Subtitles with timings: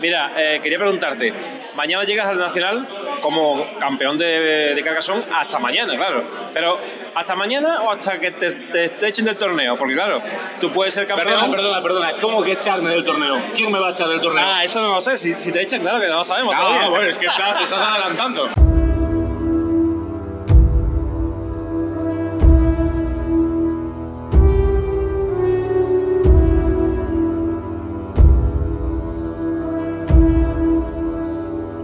[0.00, 1.32] Mira, eh, quería preguntarte,
[1.74, 2.88] mañana llegas al Nacional
[3.20, 6.22] como campeón de, de Carcassonne hasta mañana, claro.
[6.54, 6.78] Pero,
[7.14, 9.76] ¿hasta mañana o hasta que te, te- te echen del torneo?
[9.76, 10.22] Porque claro,
[10.60, 11.28] tú puedes ser campeón...
[11.32, 12.12] Perdona, perdona, perdona.
[12.20, 13.42] ¿Cómo que echarme del torneo?
[13.54, 14.44] ¿Quién me va a echar del torneo?
[14.46, 16.86] Ah, eso no lo sé, si, si te echan, claro que no lo sabemos Ah,
[16.88, 18.48] bueno, es que estás, te estás adelantando.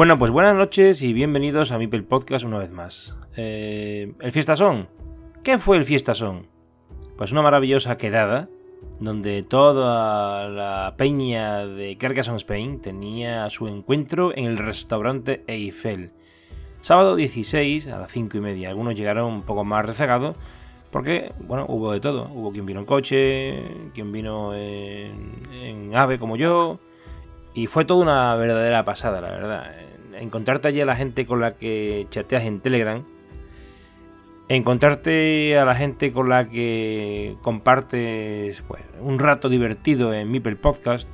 [0.00, 3.14] Bueno, pues buenas noches y bienvenidos a Meeple Podcast una vez más.
[3.36, 4.88] Eh, ¿El Fiestasón?
[5.44, 6.46] ¿Qué fue el Fiestasón?
[7.18, 8.48] Pues una maravillosa quedada
[8.98, 16.12] donde toda la peña de Carcassonne, Spain tenía su encuentro en el restaurante Eiffel.
[16.80, 18.70] Sábado 16 a las 5 y media.
[18.70, 20.34] Algunos llegaron un poco más rezagados
[20.90, 22.30] porque, bueno, hubo de todo.
[22.34, 23.62] Hubo quien vino en coche,
[23.92, 26.80] quien vino en, en ave como yo.
[27.52, 29.89] Y fue toda una verdadera pasada, la verdad.
[30.20, 33.02] Encontrarte allí a la gente con la que chateas en Telegram.
[34.50, 41.08] Encontrarte a la gente con la que compartes pues, un rato divertido en Mipel Podcast.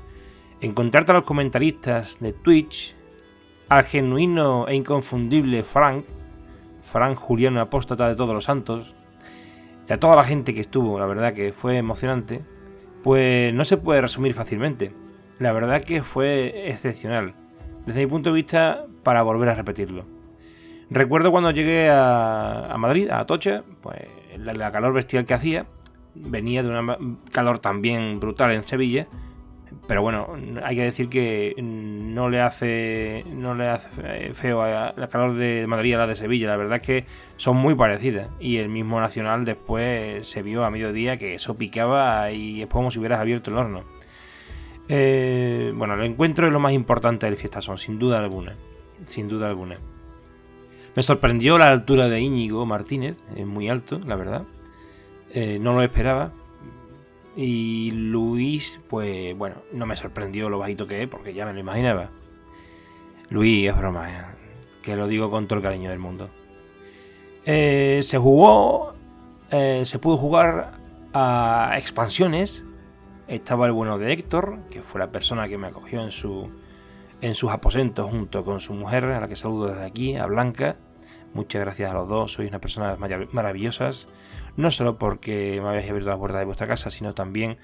[0.60, 2.96] Encontrarte a los comentaristas de Twitch.
[3.68, 6.04] Al genuino e inconfundible Frank.
[6.82, 8.96] Frank Juliano Apóstata de todos los santos.
[9.88, 12.42] Y a toda la gente que estuvo, la verdad que fue emocionante.
[13.04, 14.90] Pues no se puede resumir fácilmente.
[15.38, 17.45] La verdad que fue excepcional.
[17.86, 20.04] Desde mi punto de vista, para volver a repetirlo.
[20.90, 24.02] Recuerdo cuando llegué a, Madrid, a Atocha, pues
[24.36, 25.66] la, calor bestial que hacía.
[26.14, 26.98] Venía de una
[27.32, 29.06] calor también brutal en Sevilla.
[29.88, 30.28] Pero bueno,
[30.64, 35.66] hay que decir que no le hace no le hace feo a la calor de
[35.66, 36.48] Madrid a la de Sevilla.
[36.48, 37.04] La verdad es que
[37.36, 38.28] son muy parecidas.
[38.40, 42.90] Y el mismo Nacional después se vio a mediodía que eso picaba y es como
[42.90, 43.95] si hubieras abierto el horno.
[44.88, 48.56] Eh, bueno, el encuentro es lo más importante del fiestasón, sin duda alguna.
[49.06, 49.76] Sin duda alguna.
[50.94, 54.44] Me sorprendió la altura de Íñigo Martínez, es muy alto, la verdad.
[55.30, 56.32] Eh, no lo esperaba.
[57.36, 61.60] Y Luis, pues bueno, no me sorprendió lo bajito que es, porque ya me lo
[61.60, 62.08] imaginaba.
[63.28, 64.24] Luis, es broma, eh,
[64.82, 66.30] que lo digo con todo el cariño del mundo.
[67.44, 68.94] Eh, se jugó,
[69.50, 70.72] eh, se pudo jugar
[71.12, 72.62] a expansiones,
[73.28, 76.50] estaba el bueno de Héctor, que fue la persona que me acogió en, su,
[77.20, 80.76] en sus aposentos junto con su mujer, a la que saludo desde aquí, a Blanca.
[81.34, 82.98] Muchas gracias a los dos, sois unas personas
[83.32, 84.08] maravillosas,
[84.56, 87.58] no solo porque me habéis abierto la puerta de vuestra casa, sino también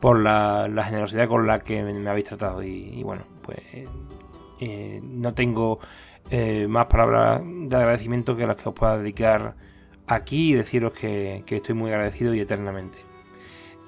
[0.00, 2.62] por la, generosidad con la que me habéis tratado.
[2.64, 3.60] Y, y bueno, pues
[4.60, 5.78] eh, no tengo
[6.30, 9.54] eh, más palabras de agradecimiento que las que os pueda dedicar
[10.06, 13.11] aquí y deciros que, que estoy muy agradecido y eternamente.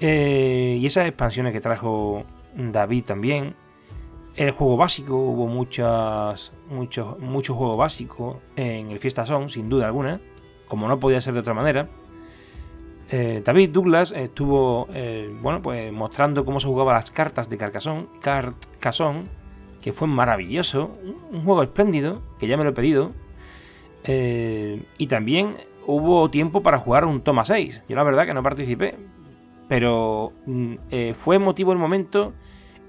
[0.07, 3.55] Eh, y esas expansiones que trajo David también.
[4.37, 9.87] El juego básico, hubo muchas, muchos, muchos juegos básicos en el Fiesta Son, sin duda
[9.87, 10.21] alguna,
[10.69, 11.89] como no podía ser de otra manera.
[13.11, 19.25] Eh, David Douglas estuvo eh, bueno, pues mostrando cómo se jugaban las cartas de Carcassonne,
[19.81, 20.99] que fue maravilloso,
[21.33, 23.13] un, juego espléndido, que ya me lo he pedido.
[24.07, 27.85] Y también hubo tiempo para jugar un toma 6.
[27.89, 28.97] Yo la verdad que no participé,
[29.69, 30.33] pero
[30.91, 32.35] eh, fue motivo el momento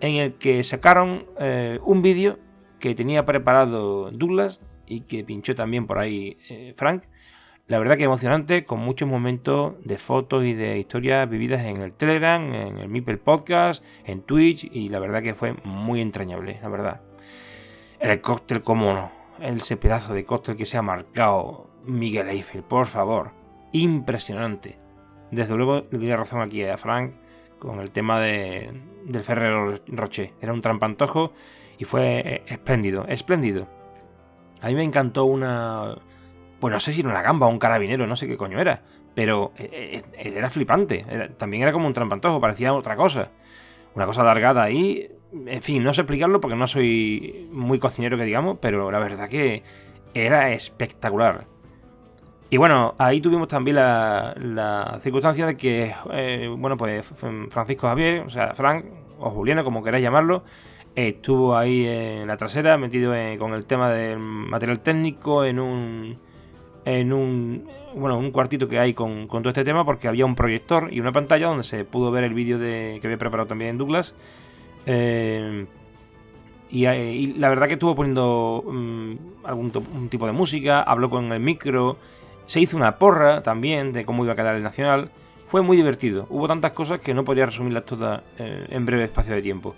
[0.02, 2.40] en el que sacaron eh, un vídeo
[2.80, 7.04] que tenía preparado Douglas y que pinchó también por ahí eh, Frank.
[7.68, 11.94] La verdad que emocionante, con muchos momentos de fotos y de historias vividas en el
[11.94, 16.70] Telegram, en el Meeple Podcast, en Twitch, y la verdad que fue muy entrañable, la
[16.70, 17.02] verdad.
[18.00, 22.86] El cóctel, como no, ese pedazo de cóctel que se ha marcado Miguel Eiffel, por
[22.86, 23.32] favor,
[23.72, 24.85] impresionante.
[25.36, 27.12] Desde luego le doy razón aquí a Frank
[27.60, 28.72] con el tema de,
[29.04, 30.32] del Ferrero Rocher.
[30.42, 31.34] Era un trampantojo
[31.78, 33.68] y fue espléndido, espléndido.
[34.62, 35.98] A mí me encantó una...
[36.62, 38.82] Pues no sé si era una gamba o un carabinero, no sé qué coño era.
[39.14, 41.06] Pero era flipante.
[41.10, 43.32] Era, también era como un trampantojo, parecía otra cosa.
[43.94, 45.12] Una cosa alargada ahí.
[45.48, 49.28] En fin, no sé explicarlo porque no soy muy cocinero que digamos, pero la verdad
[49.28, 49.64] que
[50.14, 51.46] era espectacular.
[52.50, 57.06] Y bueno, ahí tuvimos también la, la circunstancia de que, eh, bueno, pues
[57.50, 58.86] Francisco Javier, o sea, Frank,
[59.20, 60.44] o Juliano, como queráis llamarlo,
[60.96, 66.18] estuvo ahí en la trasera, metido con el tema del material técnico, en un.
[66.86, 67.68] En un.
[67.96, 71.12] Bueno, un cuartito que hay con, todo este tema, porque había un proyector y una
[71.12, 74.14] pantalla donde se pudo ver el vídeo de, que había preparado también Douglas.
[74.86, 75.66] Eh,
[76.70, 79.14] y, la verdad que estuvo poniendo mm,
[79.46, 81.98] algún tipo de música, habló con el micro,
[82.46, 85.12] se hizo una porra también de cómo iba a quedar el Nacional.
[85.48, 86.26] Fue muy divertido.
[86.30, 89.76] Hubo tantas cosas que no podía resumirlas todas eh, en breve espacio de tiempo.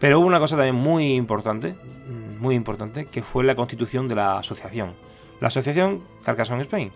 [0.00, 4.16] Pero hubo una cosa también muy importante, mm, muy importante, que fue la constitución de
[4.16, 4.94] la asociación.
[5.40, 6.90] La asociación Carcassonne Spain.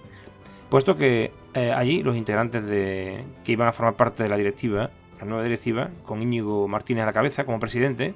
[0.68, 4.90] Puesto que eh, allí los integrantes de, que iban a formar parte de la directiva,
[5.20, 8.14] la nueva directiva, con Íñigo Martínez a la cabeza como presidente,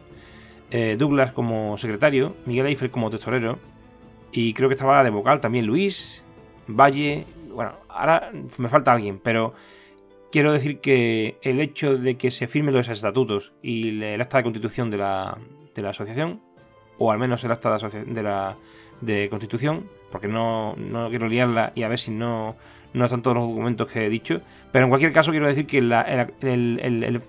[0.71, 3.59] eh, Douglas como secretario, Miguel Eiffel como tesorero,
[4.33, 6.25] y creo que estaba de vocal también Luis,
[6.77, 9.55] Valle, bueno, ahora me falta alguien, pero
[10.31, 14.45] quiero decir que el hecho de que se firmen los estatutos y el acta de
[14.45, 15.39] constitución de la,
[15.75, 16.41] de la asociación,
[16.99, 18.57] o al menos el acta de, de la
[19.01, 22.57] de constitución, porque no, no quiero liarla y a ver si no,
[22.93, 24.41] no están todos los documentos que he dicho,
[24.73, 27.21] pero en cualquier caso quiero decir que la, eh,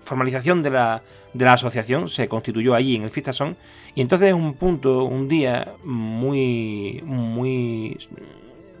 [0.00, 1.02] formalización de la,
[1.34, 3.56] de la asociación se constituyó allí en el Fistason
[3.94, 7.98] y entonces es un punto, un día muy, muy,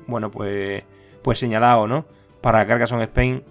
[0.06, 0.84] bueno, pues,
[1.22, 2.06] pues señalado, ¿no?
[2.40, 3.42] Para Carcassonne Spain,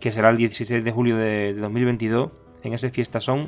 [0.00, 2.30] que será el 16 de julio de, 2022
[2.62, 3.46] en ese Fiestason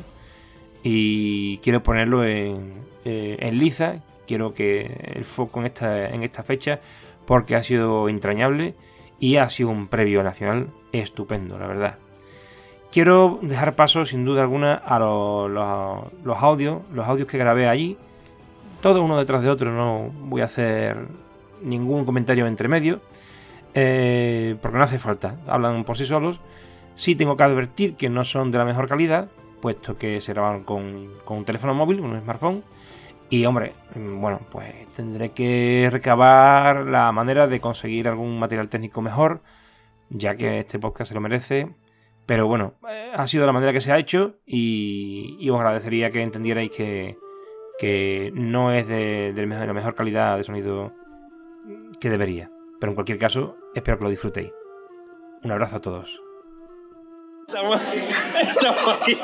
[0.82, 2.75] y quiero ponerlo en,
[3.05, 6.81] eh, en liza, quiero que el foco en esta, en esta fecha
[7.26, 8.75] porque ha sido entrañable
[9.19, 11.99] y ha sido un previo nacional estupendo, la verdad.
[12.90, 17.96] Quiero dejar paso sin duda alguna a los, audios, los audios que grabé allí,
[18.81, 20.96] todo uno detrás de otro, no voy a hacer
[21.62, 23.00] ningún comentario entre medio,
[23.75, 26.40] eh, porque no hace falta, hablan por sí solos.
[26.94, 29.29] Sí tengo que advertir que no son de la mejor calidad,
[29.61, 32.62] puesto que se graban con, con un teléfono móvil, un smartphone,
[33.28, 39.02] y hombre, mm, bueno, pues tendré que recabar la manera de conseguir algún material técnico
[39.02, 39.43] mejor,
[40.11, 41.75] ya que este podcast se lo merece.
[42.26, 46.23] Pero bueno, eh, ha sido la manera que se ha hecho y, os agradecería que
[46.23, 47.19] entendierais que,
[47.78, 50.93] que no es de, de, la mejor calidad de sonido
[52.00, 52.50] que debería.
[52.81, 54.52] Pero en cualquier caso, espero que lo disfrutéis.
[55.43, 56.25] Un abrazo a todos.
[57.48, 57.81] Estamos,
[58.93, 59.16] aquí.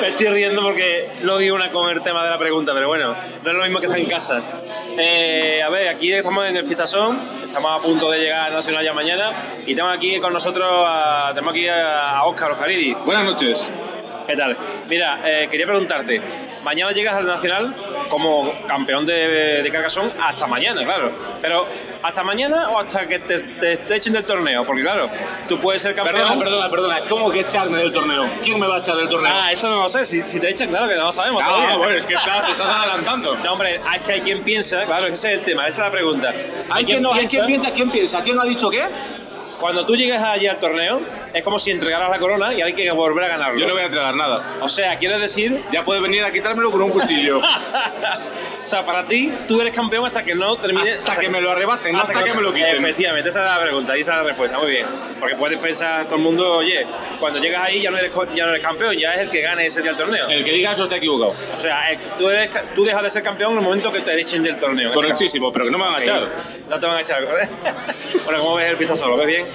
[0.00, 3.12] Me estoy riendo porque no digo una con el tema de la pregunta, pero bueno,
[3.42, 4.40] no es lo mismo que estar en casa.
[4.96, 8.84] Eh, a ver, aquí estamos en el Fistazón, estamos a punto de llegar a Nacional
[8.84, 9.32] ya mañana
[9.66, 12.94] y tenemos aquí con nosotros a, tenemos aquí a Óscar Oscaridi.
[13.04, 13.68] Buenas noches.
[14.28, 14.56] ¿Qué tal?
[14.88, 16.22] Mira, eh, quería preguntarte,
[16.62, 17.74] mañana llegas al Nacional
[18.10, 21.12] como campeón de, de Carcassonne hasta mañana, claro.
[21.40, 21.66] Pero
[22.02, 24.64] ¿hasta mañana o hasta que te, echen del torneo?
[24.64, 25.08] Porque claro,
[25.48, 26.16] tú puedes ser campeón.
[26.16, 27.00] Perdona, perdona, perdona.
[27.08, 28.30] ¿Cómo que echarme del torneo?
[28.42, 29.32] ¿Quién me va a echar del torneo?
[29.34, 30.04] Ah, eso no lo sé.
[30.04, 31.42] Si, te echan, claro que no lo sabemos.
[31.44, 33.36] Ah, bueno, es que estás, te estás adelantando.
[33.36, 35.92] No, hombre, hay que hay quien piensa, claro, ese es el tema, esa es la
[35.92, 36.34] pregunta.
[36.68, 38.22] Hay, quien, no, piensa, hay quien piensa, ¿quién piensa?
[38.22, 38.84] ¿Quién ha dicho qué?
[39.60, 41.00] Cuando tú llegues allí al torneo,
[41.32, 43.58] es como si entregaras la corona y hay que volver a ganarlo.
[43.58, 44.58] Yo no voy a entregar nada.
[44.60, 45.62] O sea, ¿quieres decir?
[45.70, 47.38] Ya puedes venir a quitármelo con un cuchillo.
[48.64, 50.92] o sea, para ti, tú eres campeón hasta que no termine.
[50.92, 52.84] Hasta, que, me lo arrebaten, no hasta, que, me lo quiten.
[52.84, 54.58] Efectivamente, esa es la pregunta y esa es la respuesta.
[54.58, 54.86] Muy bien.
[55.18, 56.86] Porque puedes pensar todo el mundo, oye,
[57.18, 59.66] cuando llegas ahí ya no eres, ya no eres campeón, ya es el que gane
[59.66, 60.28] ese día el torneo.
[60.28, 61.34] El que diga eso está equivocado.
[61.56, 61.82] O sea,
[62.16, 62.28] tú,
[62.74, 64.88] tú dejas de ser campeón en el momento que te echen del torneo.
[64.88, 66.28] Este Correctísimo, pero que no me van a echar.
[66.68, 67.24] No te van a echar.
[68.24, 69.06] bueno, ¿cómo ves el pistoso?
[69.06, 69.46] ¿Lo ves bien?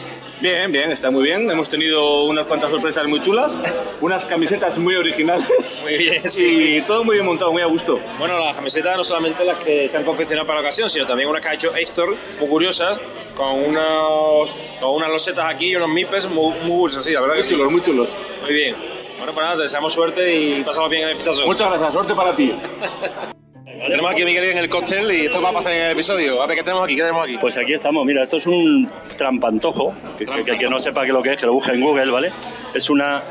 [0.41, 1.49] Bien, bien, está muy bien.
[1.49, 3.61] Hemos tenido unas cuantas sorpresas muy chulas,
[4.01, 5.45] unas camisetas muy originales.
[5.83, 6.77] Muy bien, sí.
[6.77, 7.99] Y todo muy bien montado, muy a gusto.
[8.19, 11.29] Bueno, las camisetas no solamente las que se han confeccionado para la ocasión, sino también
[11.29, 12.99] unas que ha hecho Héctor, muy curiosas,
[13.35, 17.35] con, unos, con unas losetas aquí y unos mipes muy, muy así, la verdad.
[17.35, 18.17] Muy chulos, muy chulos.
[18.41, 18.75] Muy bien.
[19.17, 21.45] Bueno, pues nada, te deseamos suerte y pasamos bien en el fistazo.
[21.45, 22.53] Muchas gracias, suerte para ti.
[23.79, 26.41] Tenemos aquí a Miguel en el cóctel y esto va a pasar en el episodio.
[26.41, 26.95] A ver, ¿qué tenemos aquí?
[26.95, 27.37] ¿Qué tenemos aquí?
[27.37, 31.21] Pues aquí estamos, mira, esto es un trampantojo, que, que, que no sepa qué lo
[31.21, 32.31] que es, que lo busque en Google, ¿vale?
[32.73, 33.21] Es una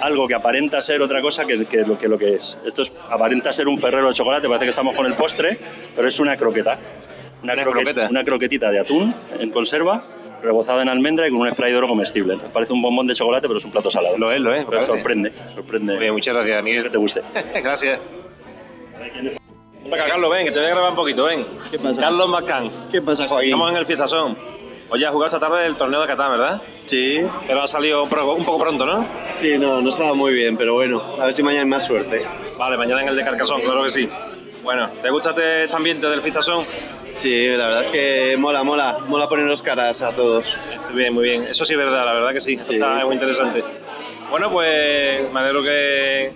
[0.00, 2.58] algo que aparenta ser otra cosa que, que, lo, que lo que es.
[2.66, 5.58] Esto es, aparenta ser un ferrero de chocolate, parece que estamos con el postre,
[5.94, 6.78] pero es una croqueta.
[7.42, 8.08] Una, croqueta.
[8.10, 10.02] una croquetita de atún en conserva,
[10.42, 12.34] rebozada en almendra y con un spray de oro comestible.
[12.34, 14.16] Entonces, parece un bombón de chocolate, pero es un plato salado.
[14.16, 14.64] Lo es, lo es.
[14.64, 15.96] Pero sorprende, sorprende.
[15.96, 16.84] Muy muchas gracias, Miguel.
[16.84, 17.20] Que te guste.
[17.62, 18.00] gracias.
[19.84, 21.46] Venga, Carlos, ven, que te voy a grabar un poquito, ven.
[21.70, 22.00] ¿Qué pasa?
[22.00, 22.88] Carlos Macán.
[22.90, 23.50] ¿Qué pasa, Joaquín?
[23.50, 24.38] Estamos en el Fiestazón.
[24.90, 26.62] Oye, has jugado esta tarde el torneo de Catán, ¿verdad?
[26.84, 27.20] Sí.
[27.46, 29.06] Pero ha salido un poco pronto, ¿no?
[29.28, 32.24] Sí, no, no estaba muy bien, pero bueno, a ver si mañana hay más suerte.
[32.56, 34.08] Vale, mañana en el de Carcasón, claro que sí.
[34.62, 36.64] Bueno, ¿te gusta este, este ambiente del Fiestazón?
[37.16, 40.56] Sí, la verdad es que mola, mola, mola ponernos caras a todos.
[40.90, 41.42] Muy bien, muy bien.
[41.44, 42.58] Eso sí es verdad, la verdad que sí.
[42.62, 42.74] sí.
[42.74, 43.62] Está muy interesante.
[44.30, 46.32] Bueno, pues me alegro que,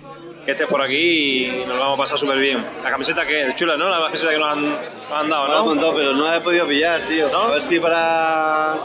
[0.49, 2.65] que estés por aquí y nos lo vamos a pasar súper bien.
[2.83, 3.87] La camiseta que es chula, ¿no?
[3.87, 5.65] La camiseta que nos han, nos han dado, ¿no?
[5.65, 7.29] montado, pero no la he podido pillar, tío.
[7.29, 7.37] ¿No?
[7.43, 8.77] A ver si para.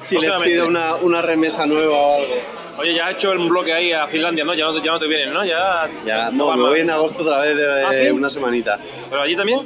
[0.00, 2.34] Si les pido una, una remesa nueva o algo.
[2.78, 4.52] Oye, ya has hecho el bloque ahí a Finlandia, ¿no?
[4.54, 5.44] Ya no, te- ya no te vienen, ¿no?
[5.44, 8.08] Ya, Ya, no no, me voy en agosto otra vez de ¿Ah, sí?
[8.10, 8.80] una semanita.
[9.08, 9.60] ¿Pero allí también?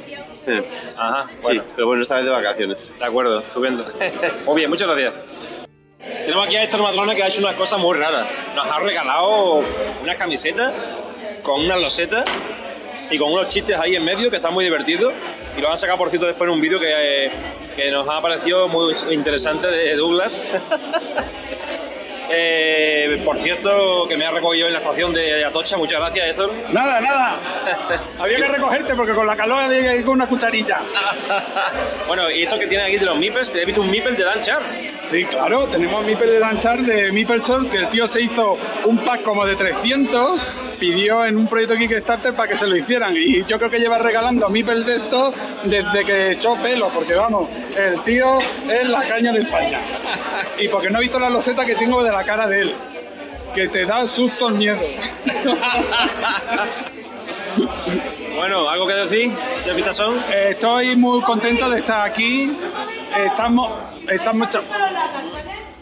[0.45, 0.63] Eh,
[0.95, 1.63] Ajá, sí, bueno.
[1.75, 2.93] pero bueno, esta vez de vacaciones.
[2.97, 3.85] De acuerdo, estupendo.
[4.45, 5.13] Muy bien, muchas gracias.
[6.25, 8.27] Tenemos aquí a Héctor Madrona que ha hecho unas cosas muy raras.
[8.55, 9.61] Nos ha regalado
[10.01, 10.71] unas camisetas
[11.41, 12.25] con unas losetas
[13.09, 15.13] y con unos chistes ahí en medio que están muy divertidos.
[15.57, 17.31] Y lo van a sacar, por cierto, después en un vídeo que, eh,
[17.75, 20.43] que nos ha parecido muy interesante de Douglas.
[22.31, 25.77] Eh, por cierto, que me ha recogido en la estación de Atocha.
[25.77, 26.53] Muchas gracias, Héctor.
[26.71, 27.39] Nada, nada.
[28.19, 30.81] Había que recogerte porque con la calor había que ir con una cucharilla.
[32.07, 34.23] Bueno, y esto que tiene aquí de los Mipels, te he visto un Mipel de
[34.23, 34.63] Dan Char.
[35.03, 39.21] Sí, claro, tenemos Mipel de Danchar de Mipelson, que el tío se hizo un pack
[39.21, 43.15] como de 300, pidió en un proyecto Kickstarter para que se lo hicieran.
[43.15, 47.49] Y yo creo que lleva regalando Mipel de estos desde que echó pelo, porque vamos,
[47.77, 48.37] el tío
[48.69, 49.81] es la caña de España.
[50.57, 52.75] Y porque no he visto la loseta que tengo de la cara de él,
[53.53, 54.79] que te da susto el miedo.
[58.35, 59.31] Bueno, ¿algo que decir
[59.75, 60.17] Vitazón?
[60.31, 62.55] Eh, Estoy muy contento de estar aquí.
[63.25, 63.73] Estamos,
[64.07, 64.47] estamos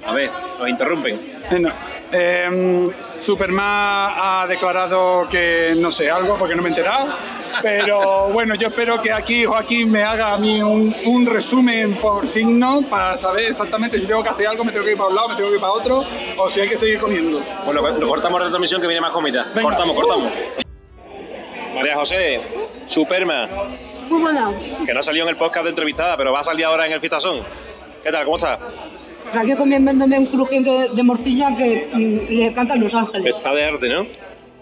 [0.05, 1.19] A ver, nos interrumpen.
[1.51, 1.96] Eh, no.
[2.11, 2.87] Eh,
[3.19, 7.07] Superman ha declarado que no sé algo porque no me he enterado.
[7.61, 12.27] Pero bueno, yo espero que aquí Joaquín me haga a mí un, un resumen por
[12.27, 15.15] signo para saber exactamente si tengo que hacer algo, me tengo que ir para un
[15.15, 16.03] lado, me tengo que ir para otro
[16.37, 17.41] o si hay que seguir comiendo.
[17.65, 19.47] Bueno, pues, lo cortamos de transmisión que viene más comida.
[19.53, 19.69] Venga.
[19.69, 20.31] Cortamos, cortamos.
[21.75, 22.41] María José,
[22.87, 23.49] Superman,
[24.09, 24.51] Muy buena.
[24.85, 26.99] que no salió en el podcast de entrevistada, pero va a salir ahora en el
[27.01, 27.41] Fitazón.
[28.03, 28.25] ¿Qué tal?
[28.25, 28.59] ¿Cómo estás?
[29.33, 33.35] Aquí comiéndome un crujiente de, morcilla que mm, le encantan Los Ángeles.
[33.35, 34.03] Está de arte, ¿no?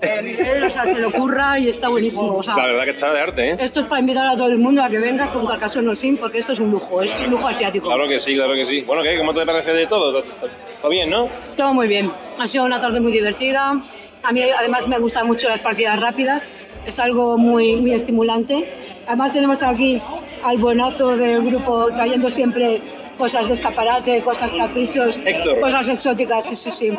[0.02, 2.38] Eh, él, o sea, se le ocurra y está buenísimo.
[2.38, 3.58] O sea, La verdad que está de arte, ¿eh?
[3.60, 6.18] esto es para invitar a todo el mundo a que venga con Carcassonne o sin,
[6.18, 7.88] porque esto es un lujo, es un lujo asiático.
[7.88, 8.82] Claro que sí, claro que sí.
[8.82, 9.18] Bueno, ¿qué?
[9.18, 10.22] ¿Cómo te parece de todo?
[10.22, 11.30] ¿Todo bien, no?
[11.56, 12.12] Todo muy bien.
[12.38, 13.82] Ha sido una tarde muy divertida.
[14.24, 16.44] A mí además me gustan mucho las partidas rápidas.
[16.86, 18.70] Es algo muy, muy estimulante.
[19.08, 20.02] Además tenemos aquí
[20.44, 22.82] al buenazo del grupo trayendo siempre
[23.18, 25.60] cosas de escaparate, cosas caprichos, Héctor.
[25.60, 26.98] cosas exóticas, sí, sí, sí.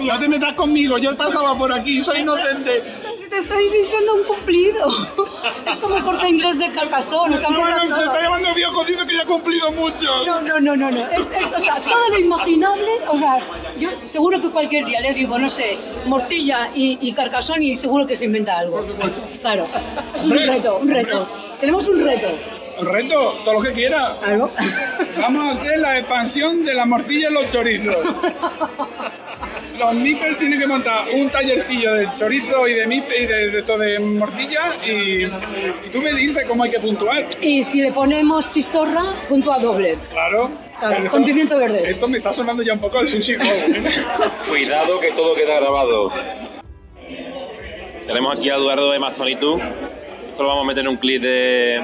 [0.00, 2.82] No te metas conmigo, yo pasaba por aquí, soy inocente.
[3.18, 4.88] Si te estoy diciendo un cumplido.
[5.70, 8.54] Es como el corte inglés de Carcassonne, o sea, No, encuentras no, te está llamando
[8.54, 10.24] viejo, dice que ya ha cumplido mucho.
[10.26, 10.98] No, no, no, no, no.
[10.98, 12.90] Es, es, o sea, todo lo imaginable.
[13.08, 13.38] O sea,
[13.78, 18.06] yo seguro que cualquier día le digo, no sé, morcilla y, y Carcassonne y seguro
[18.06, 18.84] que se inventa algo.
[19.40, 19.66] Claro.
[20.14, 21.28] Es un reto, un reto.
[21.60, 22.28] Tenemos un reto.
[22.78, 24.18] El reto, todo lo que quiera.
[25.18, 27.96] Vamos a hacer la expansión de la morcilla y los chorizos.
[29.78, 33.62] Los Mipel tienen que montar un tallercillo de chorizo y de mipe y de, de,
[33.62, 37.26] todo de morcilla y, y tú me dices cómo hay que puntuar.
[37.42, 39.98] Y si le ponemos chistorra, puntúa doble.
[40.10, 40.50] Claro.
[40.78, 41.90] Claro, con pimiento verde.
[41.90, 43.36] Esto me está sonando ya un poco el sushi.
[44.48, 46.12] Cuidado que todo queda grabado.
[48.06, 49.58] Tenemos aquí a Eduardo de Mazonitu.
[50.28, 51.82] Esto lo vamos a meter en un clip de,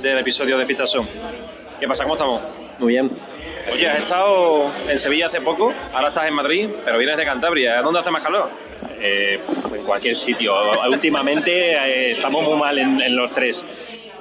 [0.00, 1.08] del episodio de Fitazón.
[1.78, 2.04] ¿Qué pasa?
[2.04, 2.42] ¿Cómo estamos?
[2.78, 3.10] Muy bien.
[3.72, 7.82] Oye, has estado en Sevilla hace poco, ahora estás en Madrid, pero vienes de Cantabria.
[7.82, 8.50] ¿Dónde hace más calor?
[9.00, 9.40] Eh,
[9.74, 10.54] en cualquier sitio.
[10.88, 13.64] Últimamente eh, estamos muy mal en, en los tres.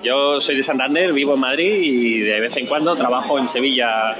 [0.04, 4.16] Yo soy de Santander, vivo en Madrid y de vez en cuando trabajo en Sevilla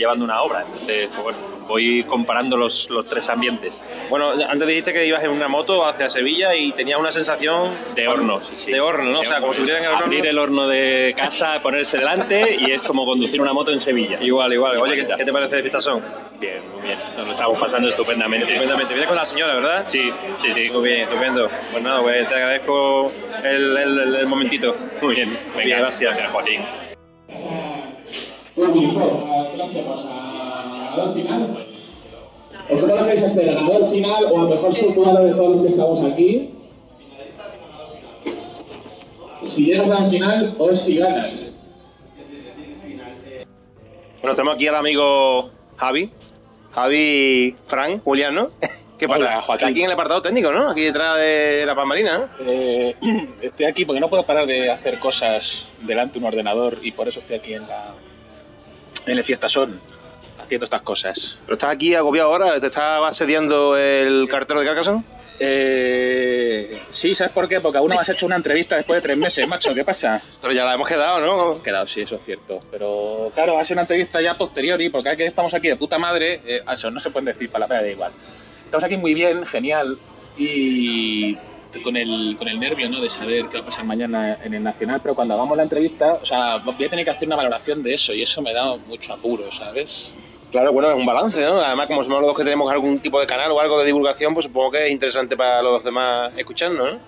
[0.00, 0.62] llevando una obra.
[0.66, 1.38] Entonces, pues bueno,
[1.68, 3.80] voy comparando los, los tres ambientes.
[4.08, 8.08] Bueno, antes dijiste que ibas en una moto hacia Sevilla y tenías una sensación De
[8.08, 8.72] horno, sí, sí.
[8.72, 9.18] de horno, ¿no?
[9.18, 9.50] O De sea, horno.
[9.52, 9.96] como si horno.
[9.96, 14.18] Abrir el horno de casa, ponerse delante y es como conducir una moto en Sevilla.
[14.20, 14.78] Igual, igual.
[14.78, 16.02] Oye, ¿qué, qué te parece de Fitazón?
[16.40, 16.98] Bien, muy bien.
[17.16, 18.46] Nos lo estamos pasando estupendamente.
[18.46, 18.94] Estupendamente.
[18.94, 19.84] Vienes con la señora, ¿verdad?
[19.86, 20.10] Sí,
[20.42, 20.70] sí, sí.
[20.70, 21.48] Muy bien, estupendo.
[21.70, 23.12] Pues nada, pues te agradezco
[23.44, 24.74] el, el- el- el momentito.
[25.02, 25.30] Muy bien.
[25.54, 26.16] Venga, Bien, gracias.
[26.16, 26.60] Gracias, Joaquín.
[29.68, 31.56] Ganador final.
[32.70, 35.68] ¿Os conocéis este ganador final o a lo mejor su cuadro de todos los que
[35.68, 36.50] estamos aquí?
[39.42, 41.54] Si llegas al final o si ganas.
[44.20, 46.10] Bueno, tenemos aquí al amigo Javi.
[46.72, 48.50] Javi Fran, Julián, ¿no?
[48.98, 49.20] ¿Qué pasa?
[49.20, 49.68] Hola, Joaquín.
[49.68, 50.68] Aquí en el apartado técnico, ¿no?
[50.70, 52.28] Aquí detrás de la palmarina, ¿no?
[52.46, 52.94] Eh,
[53.40, 57.08] estoy aquí porque no puedo parar de hacer cosas delante de un ordenador y por
[57.08, 57.94] eso estoy aquí en la
[59.06, 59.80] en el fiestasón
[60.38, 61.38] haciendo estas cosas.
[61.44, 65.04] Pero estás aquí agobiado ahora, te está asediando el cartero de Carcassonne.
[65.42, 67.60] Eh, sí, ¿sabes por qué?
[67.60, 69.72] Porque aún no has hecho una entrevista después de tres meses, macho.
[69.74, 70.20] ¿Qué pasa?
[70.40, 71.62] Pero ya la hemos quedado, ¿no?
[71.62, 72.60] Quedado, sí, eso es cierto.
[72.70, 75.98] Pero claro, va a ser una entrevista ya posteriori, porque aquí estamos aquí de puta
[75.98, 76.42] madre.
[76.44, 78.12] eh, eso no se pueden decir palabras, da igual.
[78.64, 79.98] estamos aquí muy bien, genial,
[80.36, 81.38] y
[81.82, 83.00] con el, con el nervio ¿no?
[83.00, 86.14] de saber qué va a pasar mañana en el Nacional, pero cuando hagamos la entrevista,
[86.14, 88.76] o sea, voy a tener que hacer una valoración de eso y eso me da
[88.76, 90.12] mucho apuro, ¿sabes?
[90.50, 91.60] Claro, bueno, es un balance, ¿no?
[91.60, 94.34] Además, como somos los dos que tenemos algún tipo de canal o algo de divulgación,
[94.34, 97.00] pues supongo que es interesante para los demás escucharnos, ¿no?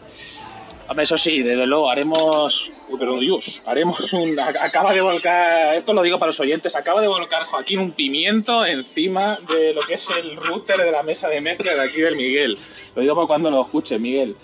[0.99, 2.73] Eso sí, desde luego haremos.
[2.99, 3.63] Perdón, Dios.
[3.65, 4.39] Haremos un.
[4.61, 5.75] Acaba de volcar.
[5.75, 6.77] Esto lo digo para los oyentes.
[6.77, 11.03] Acaba de volcar Joaquín un pimiento encima de lo que es el router de la
[11.03, 12.59] mesa de mezcla de aquí del Miguel.
[12.95, 14.37] Lo digo para cuando lo escuche, Miguel.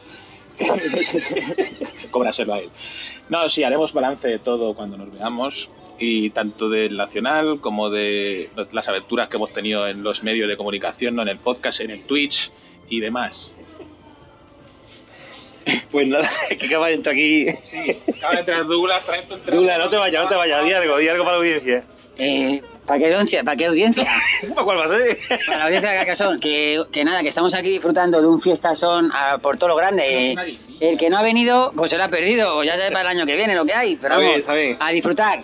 [2.11, 2.71] Cóbraselo a él.
[3.29, 5.71] No, sí, haremos balance de todo cuando nos veamos.
[5.99, 10.57] Y tanto del Nacional como de las aventuras que hemos tenido en los medios de
[10.57, 11.23] comunicación, ¿no?
[11.23, 12.53] en el podcast, en el Twitch
[12.89, 13.53] y demás.
[15.91, 16.29] Pues nada,
[16.59, 17.47] que acaba de entrar aquí.
[17.63, 17.79] Sí,
[18.17, 19.25] acaba de entrar Douglas, trae.
[19.47, 21.85] Douglas, no te vayas, no te vayas, di algo, di algo para la audiencia.
[22.19, 23.45] Eh, ¿Para qué audiencia?
[23.45, 24.07] ¿Para qué audiencia?
[24.55, 25.19] ¿Para cuál va a ser?
[25.47, 26.41] Para la audiencia de Carcassonne.
[26.41, 30.33] Que, que nada, que estamos aquí disfrutando de un fiestazón a- por todo lo grande.
[30.33, 32.57] Eh, El que no ha venido, pues se lo ha perdido.
[32.57, 33.97] o Ya sabe para el año que viene lo que hay.
[33.97, 34.77] Pero Está bien, vamos, está bien.
[34.81, 35.41] a disfrutar.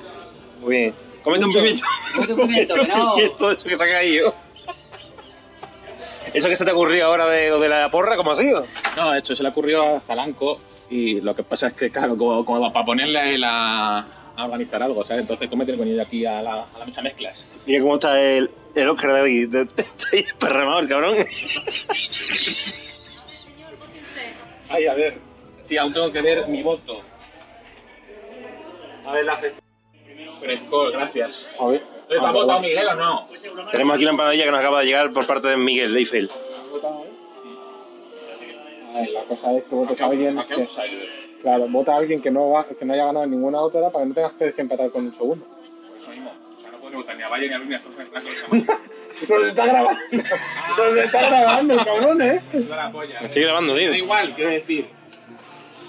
[0.61, 0.95] Muy bien.
[1.23, 1.85] Comete un pimiento.
[2.15, 3.15] Comete un pimiento, que no.
[3.39, 4.35] Todo eso que se ha caído.
[6.35, 8.67] ¿Eso que se te ocurrió ahora de, lo de la porra, cómo ha sido?
[8.97, 10.59] No, esto se le ocurrió a Zalanco
[10.91, 14.05] y lo que pasa es que, claro, como, como para ponerle a él a,
[14.37, 15.23] organizar algo, ¿sabes?
[15.23, 17.47] Entonces, cómete con ella aquí a la, a la mesa mezclas.
[17.67, 19.43] Mira cómo está el, el Oscar de aquí.
[19.77, 21.17] Está ahí perramado el cabrón.
[24.69, 25.19] Ay, a ver.
[25.67, 27.01] Sí, aún tengo que ver mi voto.
[29.07, 29.63] A ver, la gestión.
[30.41, 31.49] Fresco, gracias.
[31.61, 31.94] A ver.
[32.09, 33.29] ¿Te ha votado Miguel o no?
[33.71, 36.31] Tenemos aquí una empanadilla que nos acaba de llegar por parte de Miguel de Eiffel.
[38.95, 40.69] Ay, la cosa es que votes a alguien ¿A qué que,
[41.43, 44.05] claro, vota a alguien que no, va- que no haya ganado en ninguna otra para
[44.05, 45.45] que no tengas que desempatar con un segundo.
[45.47, 46.31] Por eso mismo.
[46.57, 48.15] O sea, no puedo votar ni a Valle ni a Luis ni a Zorro Franco
[48.15, 48.79] de semana.
[49.29, 50.01] Nos está grabando.
[50.77, 52.41] Nos está grabando, cabrón, ¿eh?
[52.93, 53.19] Polla.
[53.21, 53.91] Estoy grabando, tío.
[53.91, 54.87] Da igual, quiero decir.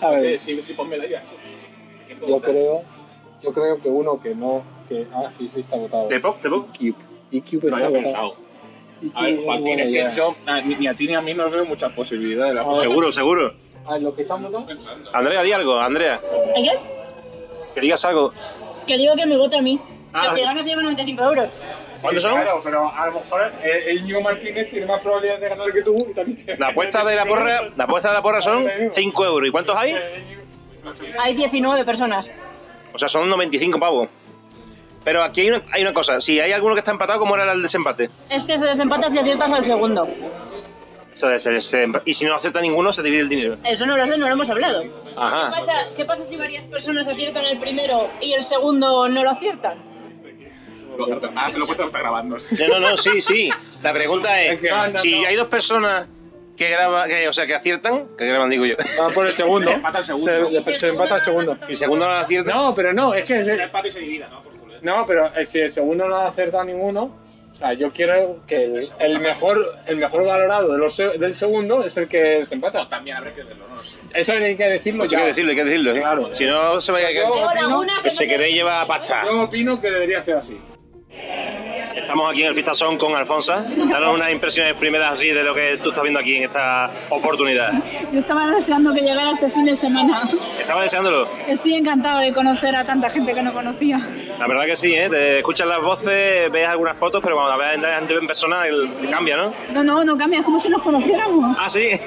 [0.02, 1.24] A ver, Eh, Sí, sí, ponme la idea.
[2.28, 2.84] yo creo,
[3.42, 6.08] yo creo que uno que no, que, ah, sí, sí está votado.
[6.08, 6.36] ¿Te pop?
[6.42, 6.68] ¿Te pop?
[6.80, 6.96] IQ.
[7.32, 8.36] IQ No está había votado.
[9.14, 11.52] A ver, Joaquín, es que yo, a- ni ni a ti ni a mí nos
[11.52, 12.56] veo muchas posibilidades.
[12.56, 12.80] La A.
[12.82, 13.54] Seguro, seguro.
[13.86, 14.74] A ver, lo que están votando.
[15.14, 16.20] Andrea, di algo, Andrea.
[16.56, 16.72] ¿Qué?
[17.76, 18.32] Que digas algo.
[18.88, 19.80] Que digo que me vote a mí.
[20.14, 20.30] Ah.
[20.30, 21.52] que si gana se lleva 95 euros.
[22.02, 22.34] ¿Cuántos son?
[22.34, 25.82] Claro, pero a lo mejor eh, el Íñigo Martínez tiene más probabilidades de ganar que
[25.82, 28.66] tú y también se- La apuesta de la porra, la apuesta de la porra son
[28.92, 29.48] 5 euros.
[29.50, 29.96] ¿Y cuántos hay?
[31.20, 32.34] Hay 19 personas.
[32.94, 34.08] O sea, son 95 pavos.
[35.06, 36.20] Pero aquí hay una, hay una cosa.
[36.20, 38.10] Si hay alguno que está empatado, ¿cómo era el desempate?
[38.30, 40.08] Es que se desempata si aciertas al segundo.
[41.14, 43.58] Sea, se- se- y si no acepta ninguno, se divide el dinero.
[43.64, 44.84] Eso no lo sé, no lo hemos hablado.
[45.16, 45.46] Ajá.
[45.46, 49.30] ¿Qué pasa, ¿Qué pasa si varias personas aciertan el primero y el segundo no lo
[49.30, 49.78] aciertan?
[51.36, 52.38] Ah, te lo cuento, está grabando.
[52.38, 53.50] No, no, no, sí, sí.
[53.84, 55.28] La pregunta es, No, no, si no.
[55.28, 56.08] hay dos personas
[56.58, 59.68] que graban, que, o sea, que aciertan, que graban, digo yo, Va por el segundo.
[59.70, 60.62] Se empata el segundo.
[60.64, 61.58] Se, se empata el segundo.
[61.68, 63.44] y el segundo no acierta, No, pero no, es que.
[63.46, 64.42] Se empate y se divida, ¿no?
[64.86, 67.18] No, pero eh, si el segundo no ha acertado ninguno,
[67.52, 71.34] o sea, yo quiero que el, el mejor el mejor valorado de los se- del
[71.36, 72.88] segundo es el que desempata.
[72.88, 73.98] También habrá que verlo, no lo sé.
[74.14, 75.22] Eso hay que decirlo Pues hay ya.
[75.24, 75.96] que decirlo, hay que decirlo.
[75.96, 76.00] ¿eh?
[76.02, 76.36] Claro.
[76.36, 79.24] Si no, se vaya a que, que se quede lleva pasta.
[79.26, 80.58] Yo opino que debería ser así.
[81.96, 83.66] Estamos aquí en el Fistazón con Alfonsa.
[83.90, 87.72] Danos unas impresiones primeras así de lo que tú estás viendo aquí en esta oportunidad.
[88.12, 90.30] Yo estaba deseando que llegara este fin de semana.
[90.60, 91.28] Estaba deseándolo.
[91.48, 94.00] Estoy encantada de conocer a tanta gente que no conocía.
[94.40, 95.10] La verdad que sí, ¿eh?
[95.10, 99.10] Te escuchas las voces, ves algunas fotos, pero cuando la ves en en persona el-
[99.10, 99.54] cambia, ¿no?
[99.74, 101.58] No, no, no cambia, es como si nos conociéramos.
[101.60, 101.90] Ah, sí.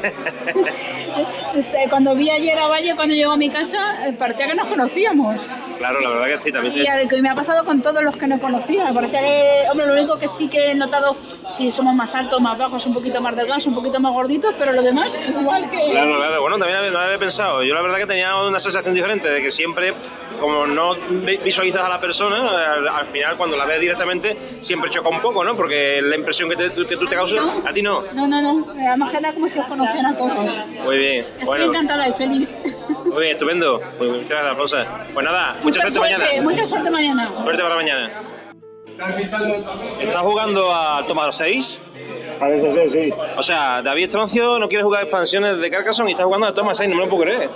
[1.90, 5.40] Cuando vi ayer a Valle, cuando llegó a mi casa, eh, parecía que nos conocíamos.
[5.78, 6.74] claro, la verdad que sí, también.
[7.04, 8.92] Y que me ha pasado con todos los que no conocía.
[8.92, 11.16] Parecía que, hombre, lo único que sí que he notado,
[11.50, 14.72] si somos más altos, más bajos, un poquito más delgados, un poquito más gorditos, pero
[14.72, 15.90] lo demás igual que...
[15.90, 16.40] Claro, claro.
[16.42, 17.62] Bueno, también no lo había pensado.
[17.62, 19.94] Yo la verdad que tenía una sensación diferente de que siempre,
[20.38, 24.90] como no vi- visualizas a la persona, al, al final cuando la ves directamente siempre
[24.90, 25.56] choca un poco, ¿no?
[25.56, 28.02] Porque la impresión que, te- tú- que tú te causas, a ti no.
[28.12, 28.66] No, no, no.
[28.72, 30.58] Además que era como si los conocieran a todos.
[30.84, 31.24] Muy bien.
[31.24, 32.48] Estoy Bueno, encantada y feliz.
[33.04, 33.80] muy bien, estupendo.
[33.98, 34.76] Muy bien, muchas gracias, Alfonso.
[35.14, 36.42] Pues nada, mucha, suerte, suerte, mañana.
[36.42, 37.30] Mucha suerte mañana.
[37.44, 38.10] Suerte para mañana.
[40.00, 41.82] ¿Estás jugando al Toma 6?
[42.40, 43.14] Parece ser, sí.
[43.36, 46.74] O sea, David Estroncio no quiere jugar expansiones de Carcassonne y está jugando al Toma
[46.74, 47.48] 6, no me lo puedo creer.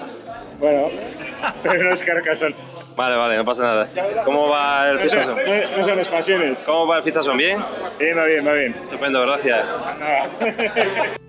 [0.58, 0.88] Bueno,
[1.62, 2.54] pero no es Carcassonne.
[2.96, 3.88] Vale, vale, no pasa nada.
[4.24, 5.36] ¿Cómo va el Fistazón?
[5.36, 6.60] no- no son expansiones.
[6.66, 7.36] ¿Cómo va el Fistazón?
[7.36, 7.62] ¿Bien?
[7.98, 8.74] Bien, va bien, va bien.
[8.82, 9.64] Estupendo, gracias.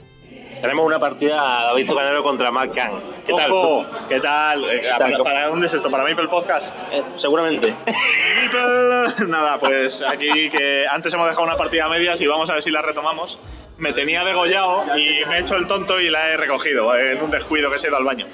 [0.62, 2.92] Tenemos una partida David Zucanero contra Mark Khan.
[3.26, 3.52] ¿Qué tal?
[3.52, 4.64] Ojo, ¿qué tal?
[4.64, 5.12] Eh, tal?
[5.12, 5.92] ¿Para, para dónde es esto?
[5.92, 6.74] ¿Para Maple Podcast?
[6.92, 7.74] Eh, seguramente.
[9.28, 12.64] Nada, pues aquí que antes hemos dejado una partida a medias y vamos a ver
[12.64, 13.40] si la retomamos.
[13.78, 17.30] me tenía degollado y me he hecho el tonto y la he recogido en un
[17.30, 18.26] descuido que se ha ido al baño.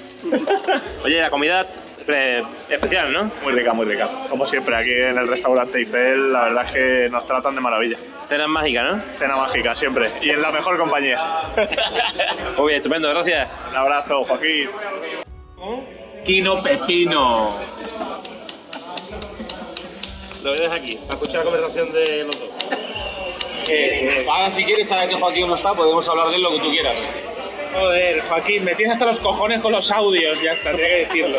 [1.04, 1.66] Oye, la comida
[2.14, 3.30] especial, ¿no?
[3.42, 4.08] Muy rica, muy rica.
[4.28, 7.98] Como siempre, aquí en el restaurante Eiffel, la verdad es que nos tratan de maravilla.
[8.28, 9.02] Cena mágica, ¿no?
[9.18, 10.12] Cena mágica, siempre.
[10.22, 11.20] Y en la mejor compañía.
[12.56, 13.48] Muy bien, estupendo, gracias.
[13.70, 14.70] Un abrazo, Joaquín.
[16.24, 17.58] Quino Pepino.
[20.42, 22.50] Lo ves aquí, para escuchar la conversación de los dos.
[23.68, 26.60] Eh, ahora si quieres, ahora que Joaquín no está, podemos hablar de él lo que
[26.60, 26.96] tú quieras.
[27.74, 31.38] Joder, Joaquín, me tienes hasta los cojones con los audios, ya está, tenía que decirlo.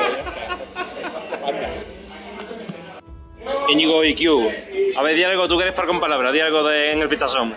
[3.72, 4.52] Íñigo IQ.
[4.96, 7.10] A ver, di algo, tú que eres par con palabras, di algo de, en el
[7.10, 7.54] pistazón.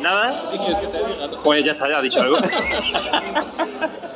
[0.00, 0.50] ¿Nada?
[1.42, 2.38] Pues ya está, ya has dicho algo.